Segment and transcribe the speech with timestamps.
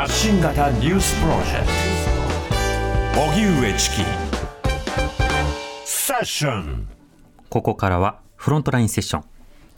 [0.00, 1.66] 発信型ニュースプロジェク
[3.14, 3.20] ト。
[3.20, 3.96] 荻上チキ。
[5.84, 6.88] セッション。
[7.50, 9.24] ここからはフロントラインセッション。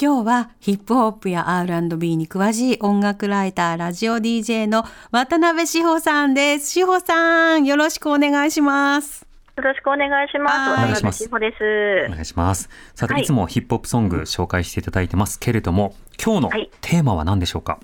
[0.01, 6.71] 今日はヒップホップや R&B に詳しい音楽ライター、ラジオ DJ の渡辺志保さんです。
[6.71, 9.27] 志保さん、よろしくお願いします。
[9.57, 10.53] よろしくお願いします。
[10.53, 11.57] はい渡辺志保です。
[12.07, 12.71] お願いします。
[12.95, 13.23] さて、はい。
[13.25, 16.71] い、つもヒップホップソング紹介していただいてますけれども今日のはい。
[16.81, 17.81] テーマは何でしょうか、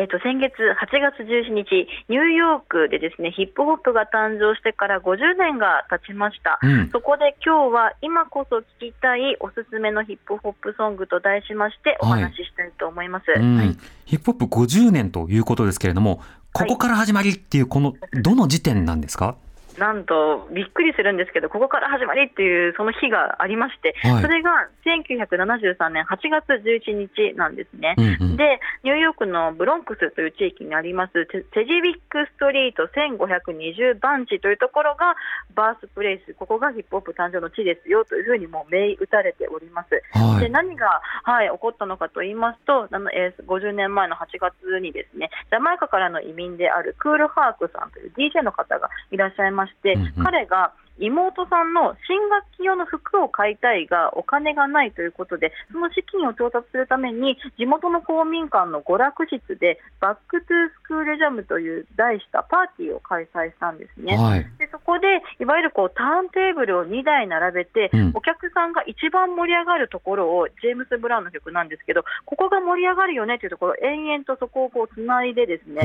[0.00, 6.58] えっと、先月8月17日、ニューヨークでですね、ヒップホップが誕生してから50年が経ちました。
[6.62, 6.88] うん。
[6.90, 13.24] そこで今日は今こそ聞きたいおすすめのヒップホップソングと題しましてお話ししたいと思います。
[13.36, 13.78] うん。
[14.06, 16.22] ヒップホップ50年ということですけれども
[16.54, 19.36] ここから始まりっていうこのどの時点なんですか、
[19.80, 27.94] なんとびっくりするんですけど、ここから始まりっていうその日がありまして、はいそれが1973年8月11日なんですね。
[27.96, 35.16] うんうんで、ニューヨークのブロンクスという地域にありますテテジビックストリート1520番地というところが
[35.54, 39.90] birthplace、ここがヒップホップ誕生の地ですよというふうにもう銘打たれております。
[39.90, 50.24] ではい何が、はい、起こったのかと言いますと、あのえー50年前の8月にですね、ジャマイカからの移民であるクール・ハークさんという DJ の方がいらっしゃいまして、うんうん。
[50.24, 64.18] 彼が妹さんの新学期用の服を買いたいがお金がないということで、その資金を調達するために地元の公民館の娯楽室で Back to School Jam という題したパーティーを開催したんですね。
[64.18, 64.46] はい。
[64.58, 68.12] でそこでいわゆるこうターンテーブルを2台並べて、うん。
[68.12, 75.80] お客さんが一番盛り上がるところをジェームス・ブラウンの曲なんですけどここが盛り上がるよねというところを延々とそこをこうつないでですね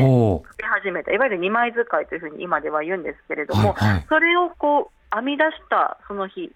[0.49, 1.13] 作り始めた。
[1.13, 4.05] いわゆる2枚使いというふうに今では言うんですけれども、はいはい。
[4.09, 6.51] それをこう編み出したその日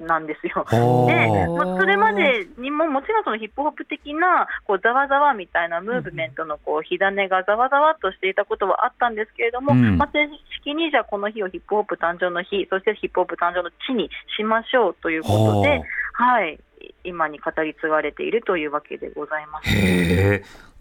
[0.00, 0.64] なんですよ。
[0.72, 9.98] おでーまあそれまでにももちろんそのヒップホップ的なこうざわざわみたいなムーブメントのこう火種がざわざわっとしていたことはあったんですけれども、うん。
[9.98, 10.28] まあ、正
[10.60, 15.82] 式にじゃあこの日をヒップホップ誕生の日そしてヒップホップ誕生の地にしましょうということで、
[16.12, 16.58] はい、
[17.04, 19.68] 今に語り継がれているというわけでございます。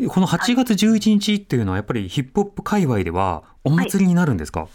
[0.07, 4.67] この8月11日っていうのはやっぱりヒップホップ界隈ではお祭りになるんですか、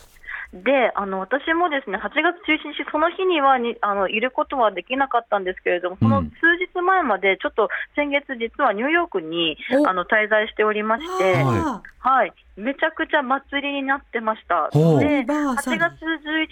[0.52, 9.86] であの私もですね8月11日、その日にはにあのいることはできなかったんですけれども、その数日前まで、ちょっと先月、実はニューヨークにお。
[9.88, 14.70] あの滞在しておりまして、ははい、めちゃくちゃ祭りになってました。
[14.70, 15.92] でバーサ8ル月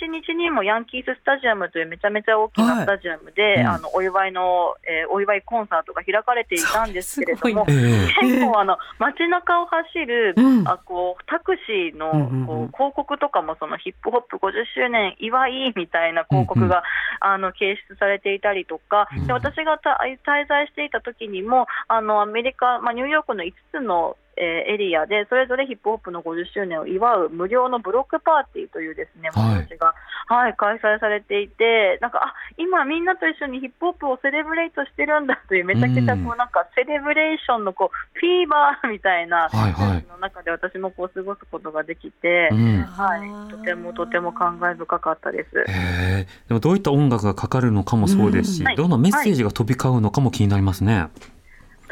[0.02, 3.68] 11日にもヤンキーススタジアムというめちゃめちゃ大きなスタジアムで、うん。
[3.68, 10.66] あのお祝いの、えーお祝いコンサートが開かれていたんですけれどもすごい、ええ結構あの街中を走る、うん。
[10.66, 12.46] あこうタクシーのうんうんうん。
[12.46, 16.82] こう広告とかもそのヒップホップ50周年祝いみたいな広告が、
[17.20, 19.26] あの掲出されていたりとか、うん。
[19.28, 29.66] で私がた滞在していた時にもあのアメリカ、まあ、ニューヨークの5つのえーエリアでそれぞれヒップホップの50周年を祝う無料のブロックパーティーというですね、はい。
[29.66, 29.94] 催しが、
[30.26, 40.04] はい、開催されていて、なんかあ今、みんなと一緒にヒップホップをセレブレイトしてるんだという、めちゃくちゃこうなんかセレブレーションのこうフィーバーみたいなはいはい。
[40.10, 42.82] の中で私もこう過ごすことができて、うん。
[42.82, 45.58] はい、とてもとても感慨深かったです。
[45.58, 48.66] へえでもどういった音楽がかかるのかもそうですし、うん。
[48.66, 48.76] はい。
[48.76, 51.08] どんなメッセージが飛び交うのかも気になりますね。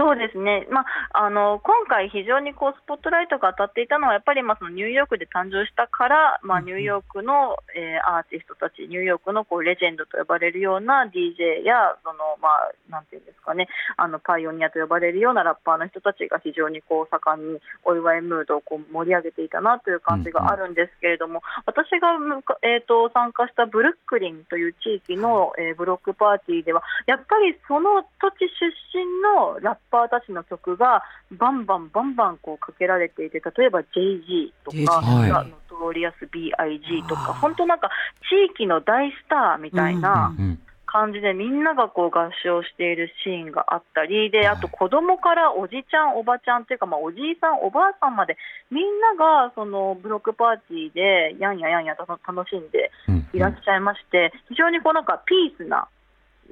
[0.03, 0.83] そうですね、ま
[1.15, 35.31] あ、あの今回、非常にこうスポットライトが当たっていたのは、やっぱりまあそのニューヨークで誕生したから、まあ、ニューヨークの、えーアーティストたち、ニューヨークのこうレジェンドと呼ばれるような DJ や、そのまあ、なんていうんですかね、あのパイオニアと呼ばれるようなラッパーの人たちが非常にこう盛んにお祝いムードをこう盛り上げていたなという感じがあるんですけれども、私がむか、えー、と参加したブルックリンという地域の、えーブロックパーティーでは、やっぱりその土地出身のラッパーたちの曲がバンバンバンバンこうかけられていて、例えば JAY-Z とか、はい。
[35.31, 37.09] Notorious B.I.G.
[37.09, 37.91] とか、本当なんか
[38.29, 40.59] 地域の大スターみたいなうん
[40.93, 48.37] 感じで、みんながこう合唱しているシーンがあったり、であと子供からおじちゃん、おばちゃんというか、まあ、おじいさん、おばあさんまで、
[48.71, 53.27] みんながそのブロックパーティーでやんややんやと楽しんでうん。
[53.33, 55.89] いらっしゃいまして、非常にこうなんかピースな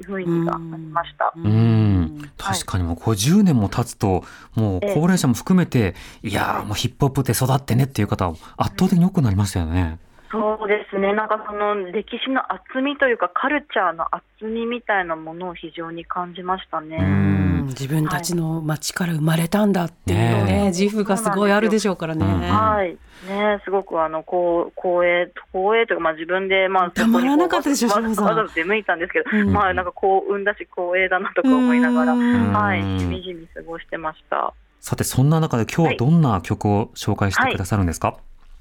[0.04, 1.32] 雰囲気がありました。
[1.36, 4.24] うん確かにもう50年も経つと
[4.54, 9.98] もう高齢者も含めていやもうヒップホップで育ってねっていう方圧倒的に多くなりましたよね。
[10.30, 16.98] そうですね、なんかその歴史の厚みというか、カルチャーの厚みみたいなものを非常に感じましたね。
[16.98, 17.66] うん。
[17.66, 22.24] 自分たちの町から生まれたんだっていうねね自負がすごいあるでしょうからね。
[22.24, 22.90] うんはい、
[23.28, 29.52] ね、すごくあのこう光栄、光栄というか、まあ、自分で、まあ、たまらなかったでしょそこにこうわざわざ出向いたんですけど、うん。
[29.52, 32.52] まあ、なんか幸運だし、光栄だなとか思いながら、うん。
[32.52, 34.54] はい、しみじみ過ごしてました。
[34.80, 38.16] さてそんな中で今日はどんな曲を紹介してくださるんですか、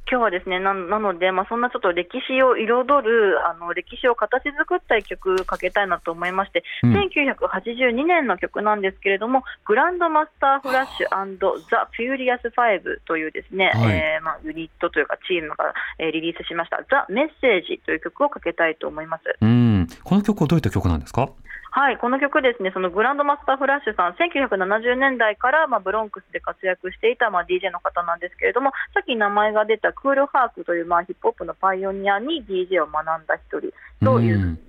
[0.09, 6.93] 今日はですね、ななので、まあ、そんなちょっと歴史を彩る、あの歴史を形作った一曲かけたいなと思いまして、うん。
[6.93, 13.95] 1982年の曲なんですけれども、 Grandmaster Flash The Furious 5というですね、はい。
[13.95, 19.23] えーまあ、ユニットというかチームが、えーリリースしました、ザ・メッセージという曲をかけたいと思います。
[19.41, 19.87] うん。
[20.03, 21.29] この曲はどういった曲なんですか？
[21.71, 33.71] はい、この曲ですね、そのグランドマスターフラッシュさん、1970年代から、まあ、ブロンクスで活躍していた、まあ、DJ の方なんですけれども、さっき名前が出たクールハークという、まあ、ヒップホップのパイオニアに DJ を学んだ一人
[34.03, 34.59] という、うん。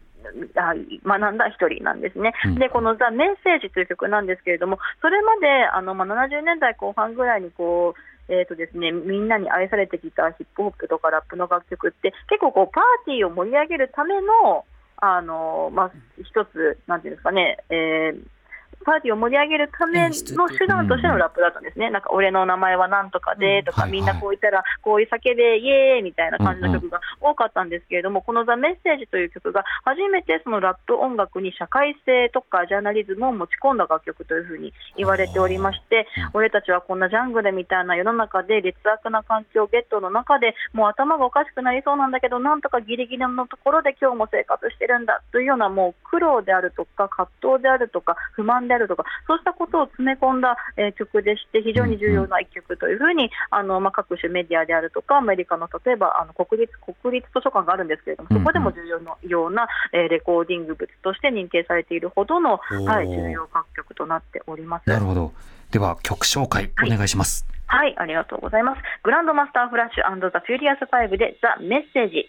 [0.55, 0.75] あ
[1.07, 2.55] 学んだ一人なんですね、うん。
[2.57, 14.65] でこの「ザ・メッセージ」という曲なんですけれども、それまであの、まあ、70年代後半ぐらいにこう、えーとですね、みんなに愛されてきたヒップホップとかラップの楽曲って、結構こうパーティーを盛り上げるための、
[15.01, 18.40] あのまあ、一つ、なんていうんですかね、えー
[18.85, 64.89] パーティーを盛り上げるための手段としてのラップだったんですね、なんか俺の名前はなんとかでとか、うんみんなこう言ったら、こういう酒でイエーイみたいな感じの曲が多かったんですけれども、このザ・メッセージという曲が初めてそのラップ音楽に社会性とかジャーナリズムを持ち込んだ楽曲というふうに言われておりまして、俺たちはこんなジャングルみたいな世の中で劣悪な環境、ゲットの中でもう頭がおかしくなりそうなんだけど、なんとかギリギリのところで今日も生活してるんだというようなもう苦労であるとか、葛藤であるとか、不満であるとか、そうしたことを詰め込んだ、えー曲でして、非常に重要な一曲というふうに、あのまあ、各種メディアであるとか、アメリカの例えばあの国立国立図書館があるんですけれども、そこでも重要なような、えーレコーディング物として認定されているほどの、はい、重要楽曲となっております。
[64.89, 65.33] なるほど。
[65.71, 68.81] では曲紹介お願いします、はい、ありがとうございます。
[69.05, 72.29] Grandmaster Flash The Furious 5で The Message。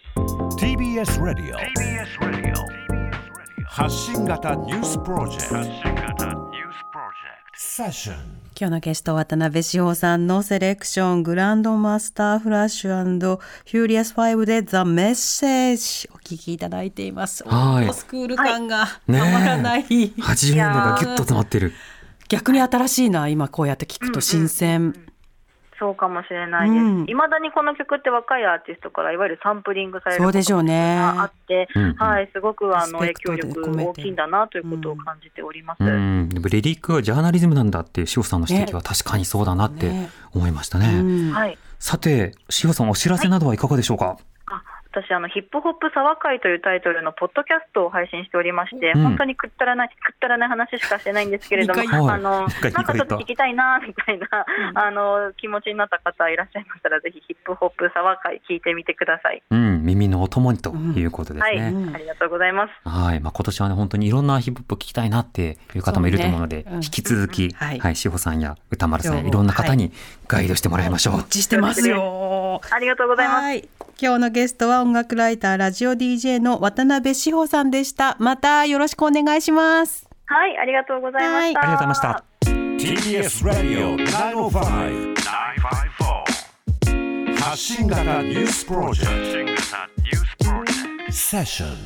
[0.58, 2.72] TBS Radio TBS Radio
[3.66, 6.01] 発信型ニュースプロジェクト
[7.74, 17.42] 今日のゲスト渡辺志保さんのセレクショングランドマスターフラッシュ Furious 5で The Message お聞きいただいています。
[17.48, 19.84] はいスクール感がたまらない。
[19.84, 21.72] 80年代がギュッと詰まってる
[22.28, 25.11] 逆に新しいな今こうやって聞くと新鮮。
[25.82, 26.80] そうかもしれないです。
[26.80, 27.10] うん。
[27.10, 30.94] いまだにこの曲って若いアーティストからいわゆるサンプリングされるそうでしょうね。
[30.96, 31.94] があって、うんうん。
[31.96, 35.82] はい、すごくあの影響力大きいんだなということを感じております。
[35.82, 35.90] レ
[36.62, 40.10] リックはジャーナリズムなんだっていう志保さんの指摘は確かにそうだなってね。
[40.32, 40.86] 思いましたね。
[41.00, 41.32] うん。
[41.32, 41.58] はい。
[41.80, 44.16] さて志保さんお知らせなどはいかがでしょうか、あ
[44.92, 49.02] 私あの、ヒップホップ沢会というタイトルのポッドキャストを配信しておりまして、うん。
[49.02, 54.28] 本当にくったらない、くったらない話しかしてないんですけれども、あの、なんかちょっと聞きたいな、みたいな、
[54.74, 59.42] あの、気持ちになった方いらっしゃいましたら、ぜひヒップホップ沢会聞いてみてください。
[59.50, 61.68] うん、耳のお供にということですはい、ね。
[61.68, 61.94] うん。
[61.94, 62.88] ありがとうございます。
[62.88, 66.74] はい、まあ、今年はね、本当にいろんなヒップホップ聞きたいなっていう方もいると思うので、ねうん。
[66.76, 67.78] 引き続き、うんはい。
[67.78, 69.90] はい、志保さんや歌丸さんいろんな方に
[70.28, 71.20] ガイドしてもらいましょう。
[71.20, 72.60] 一致してますよ。
[72.70, 73.81] ありがとうございます。
[74.02, 74.12] はい。
[74.12, 78.16] 今日のゲストは音楽ライターラジオ DJ の渡辺志保さんでした。
[78.18, 80.08] またよろしくお願いします。
[80.26, 81.60] はい、ありがとうございました。
[81.60, 82.24] ありがとうございました。
[82.82, 85.22] TBS ラディオ905 954
[87.40, 91.76] 発信型ニュースプロジェクトセッション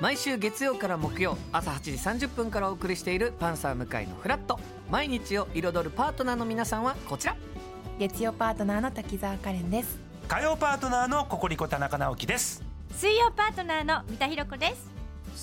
[0.00, 1.80] 毎週月曜から木曜朝8
[2.16, 4.58] 時30分からお送りしている「パンサー向井のフラット」
[4.90, 7.36] 毎日を彩るパートナーの皆さんはこちら
[7.98, 12.60] 月曜パートナーの滝沢カレンです火曜パートナーのココリコ田中直樹です。
[12.96, 14.90] 水曜パートナーの三田寛子です。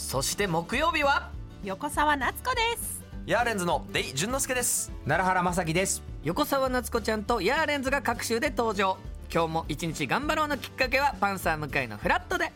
[0.10, 1.32] そして木曜日は？
[1.64, 3.02] 横澤夏子です。
[3.26, 4.92] ヤーレンズのデイ淳之介です。
[5.08, 6.04] 奈良原雅樹です。
[6.24, 8.98] 横澤夏子ちゃんとヤーレンズが各週で登場。
[9.34, 12.52] 今日も一日頑張ろうのきっかけは「パンサー向井のフラット」で